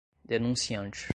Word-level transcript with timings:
denunciante 0.27 1.09